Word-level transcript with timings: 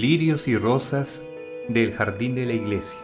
lirios 0.00 0.46
y 0.46 0.56
rosas 0.56 1.22
del 1.68 1.92
jardín 1.92 2.36
de 2.36 2.46
la 2.46 2.52
iglesia. 2.52 3.00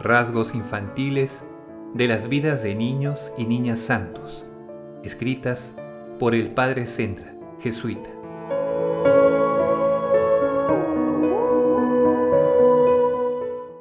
Rasgos 0.00 0.54
infantiles 0.54 1.44
de 1.92 2.08
las 2.08 2.30
vidas 2.30 2.62
de 2.62 2.74
niños 2.74 3.30
y 3.36 3.44
niñas 3.44 3.78
santos, 3.78 4.46
escritas 5.04 5.74
por 6.18 6.34
el 6.34 6.52
padre 6.52 6.86
Sendra, 6.86 7.34
jesuita. 7.60 8.08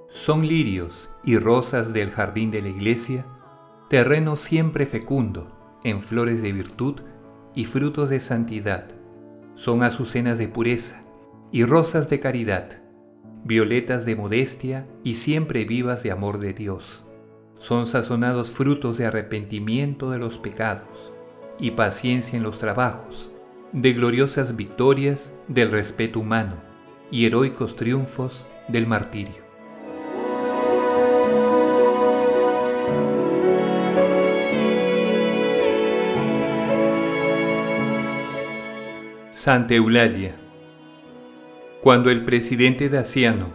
Son 0.09 0.45
lirios 0.45 1.09
y 1.23 1.37
rosas 1.37 1.93
del 1.93 2.11
jardín 2.11 2.51
de 2.51 2.61
la 2.61 2.69
iglesia, 2.69 3.25
terreno 3.89 4.35
siempre 4.35 4.85
fecundo 4.85 5.79
en 5.85 6.03
flores 6.03 6.41
de 6.41 6.51
virtud 6.51 6.99
y 7.55 7.63
frutos 7.63 8.09
de 8.09 8.19
santidad. 8.19 8.89
Son 9.55 9.81
azucenas 9.83 10.37
de 10.37 10.49
pureza 10.49 11.01
y 11.51 11.65
rosas 11.65 12.09
de 12.09 12.19
caridad, 12.19 12.81
violetas 13.43 14.05
de 14.05 14.15
modestia 14.15 14.87
y 15.03 15.15
siempre 15.15 15.65
vivas 15.65 16.03
de 16.03 16.11
amor 16.11 16.39
de 16.39 16.53
Dios. 16.53 17.03
Son 17.57 17.85
sazonados 17.85 18.49
frutos 18.49 18.97
de 18.97 19.05
arrepentimiento 19.05 20.09
de 20.11 20.17
los 20.17 20.37
pecados 20.37 21.11
y 21.59 21.71
paciencia 21.71 22.37
en 22.37 22.43
los 22.43 22.57
trabajos, 22.57 23.31
de 23.73 23.93
gloriosas 23.93 24.55
victorias 24.55 25.31
del 25.47 25.71
respeto 25.71 26.19
humano 26.19 26.55
y 27.11 27.25
heroicos 27.25 27.75
triunfos 27.75 28.47
del 28.67 28.87
martirio. 28.87 29.51
Santa 39.31 39.73
Eulalia. 39.73 40.40
Cuando 41.81 42.11
el 42.11 42.25
presidente 42.25 42.89
Daciano 42.89 43.47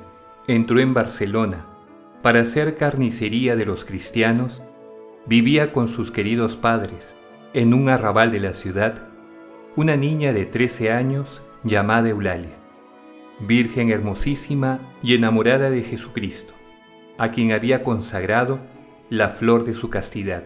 entró 0.48 0.80
en 0.80 0.94
Barcelona 0.94 1.64
para 2.22 2.40
hacer 2.40 2.76
carnicería 2.76 3.54
de 3.54 3.64
los 3.64 3.84
cristianos, 3.84 4.64
vivía 5.26 5.72
con 5.72 5.86
sus 5.86 6.10
queridos 6.10 6.56
padres 6.56 7.16
en 7.54 7.72
un 7.72 7.88
arrabal 7.88 8.32
de 8.32 8.40
la 8.40 8.52
ciudad 8.52 9.06
una 9.76 9.96
niña 9.96 10.32
de 10.32 10.44
13 10.44 10.90
años 10.90 11.40
llamada 11.62 12.08
Eulalia, 12.08 12.56
virgen 13.38 13.90
hermosísima 13.92 14.80
y 15.04 15.14
enamorada 15.14 15.70
de 15.70 15.82
Jesucristo, 15.82 16.52
a 17.18 17.30
quien 17.30 17.52
había 17.52 17.84
consagrado 17.84 18.58
la 19.08 19.28
flor 19.28 19.64
de 19.64 19.74
su 19.74 19.88
castidad. 19.88 20.42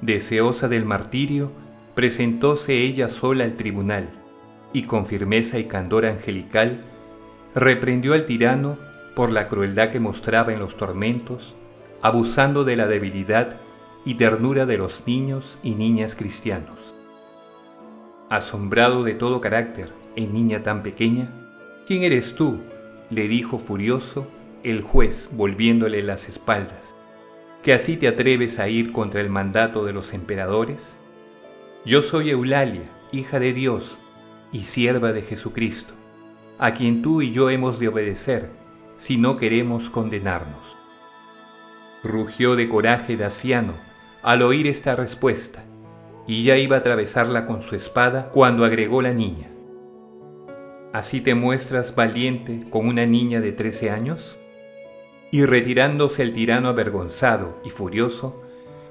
Deseosa 0.00 0.66
del 0.66 0.86
martirio, 0.86 1.52
presentóse 1.94 2.78
ella 2.78 3.10
sola 3.10 3.44
al 3.44 3.56
tribunal 3.56 4.19
y 4.72 4.82
con 4.82 5.06
firmeza 5.06 5.58
y 5.58 5.64
candor 5.64 6.06
angelical 6.06 6.84
reprendió 7.54 8.14
al 8.14 8.26
tirano 8.26 8.78
por 9.14 9.32
la 9.32 9.48
crueldad 9.48 9.90
que 9.90 10.00
mostraba 10.00 10.52
en 10.52 10.60
los 10.60 10.76
tormentos, 10.76 11.54
abusando 12.00 12.64
de 12.64 12.76
la 12.76 12.86
debilidad 12.86 13.56
y 14.04 14.14
ternura 14.14 14.66
de 14.66 14.78
los 14.78 15.06
niños 15.06 15.58
y 15.62 15.74
niñas 15.74 16.14
cristianos. 16.14 16.94
Asombrado 18.30 19.02
de 19.02 19.14
todo 19.14 19.40
carácter 19.40 19.92
en 20.16 20.32
niña 20.32 20.62
tan 20.62 20.82
pequeña, 20.82 21.30
¿quién 21.86 22.04
eres 22.04 22.34
tú? 22.34 22.58
le 23.10 23.26
dijo 23.26 23.58
furioso 23.58 24.28
el 24.62 24.82
juez 24.82 25.30
volviéndole 25.32 26.00
las 26.02 26.28
espaldas, 26.28 26.94
que 27.64 27.72
así 27.72 27.96
te 27.96 28.06
atreves 28.06 28.60
a 28.60 28.68
ir 28.68 28.92
contra 28.92 29.20
el 29.20 29.28
mandato 29.28 29.84
de 29.84 29.92
los 29.92 30.14
emperadores? 30.14 30.94
Yo 31.84 32.02
soy 32.02 32.30
Eulalia, 32.30 32.88
hija 33.10 33.40
de 33.40 33.52
Dios 33.52 34.00
y 34.52 34.60
sierva 34.60 35.12
de 35.12 35.22
Jesucristo, 35.22 35.94
a 36.58 36.74
quien 36.74 37.02
tú 37.02 37.22
y 37.22 37.30
yo 37.30 37.50
hemos 37.50 37.78
de 37.78 37.88
obedecer 37.88 38.50
si 38.96 39.16
no 39.16 39.36
queremos 39.36 39.88
condenarnos. 39.88 40.76
Rugió 42.02 42.56
de 42.56 42.68
coraje 42.68 43.16
Daciano 43.16 43.74
al 44.22 44.42
oír 44.42 44.66
esta 44.66 44.96
respuesta, 44.96 45.64
y 46.26 46.44
ya 46.44 46.56
iba 46.56 46.76
a 46.76 46.80
atravesarla 46.80 47.46
con 47.46 47.62
su 47.62 47.74
espada 47.74 48.30
cuando 48.30 48.64
agregó 48.64 49.02
la 49.02 49.12
niña. 49.12 49.48
¿Así 50.92 51.20
te 51.20 51.34
muestras 51.34 51.94
valiente 51.94 52.66
con 52.68 52.86
una 52.86 53.06
niña 53.06 53.40
de 53.40 53.52
trece 53.52 53.90
años? 53.90 54.36
Y 55.30 55.44
retirándose 55.44 56.22
el 56.22 56.32
tirano 56.32 56.68
avergonzado 56.68 57.60
y 57.64 57.70
furioso, 57.70 58.42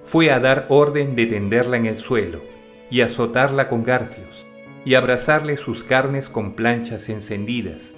fue 0.04 0.32
a 0.32 0.40
dar 0.40 0.66
orden 0.70 1.16
de 1.16 1.28
tenderla 1.28 1.78
en 1.78 1.86
el 1.86 1.98
suelo 1.98 2.42
y 2.90 3.02
azotarla 3.02 3.68
con 3.68 3.84
garfios, 3.84 4.46
y 4.86 4.96
abrazarle 4.96 5.58
sus 5.58 5.84
carnes 5.84 6.30
con 6.30 6.54
planchas 6.54 7.10
encendidas, 7.10 7.94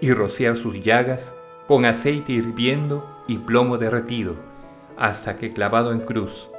y 0.00 0.12
rociar 0.12 0.56
sus 0.56 0.80
llagas 0.80 1.34
con 1.68 1.84
aceite 1.84 2.32
hirviendo 2.32 3.04
y 3.26 3.38
plomo 3.38 3.78
derretido, 3.78 4.36
hasta 4.96 5.36
que 5.36 5.50
clavado 5.50 5.92
en 5.92 6.00
cruz, 6.00 6.50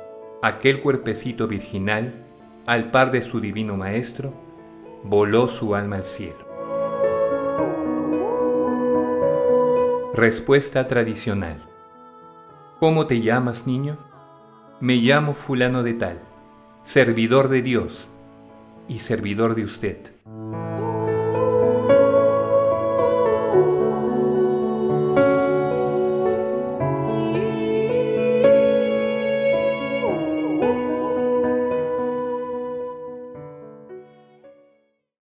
aquel 0.42 0.82
cuerpecito 0.82 1.48
virginal, 1.48 2.26
al 2.66 2.92
par 2.92 3.12
de 3.12 3.22
su 3.22 3.40
divino 3.40 3.78
Maestro, 3.78 4.34
voló 5.04 5.48
su 5.48 5.76
alma 5.76 5.98
al 5.98 6.06
cielo. 6.06 6.52
Respuesta 10.14 10.88
tradicional. 10.88 11.64
¿Cómo 12.80 13.08
te 13.08 13.22
llamas, 13.22 13.66
niño? 13.66 13.98
Me 14.80 14.96
llamo 14.96 15.34
fulano 15.34 15.84
de 15.84 15.94
tal 15.94 16.22
servidor 16.84 17.48
de 17.50 17.62
Dios 17.62 18.11
y 18.92 19.00
servidor 19.00 19.56
de 19.56 19.64
usted. 19.64 19.98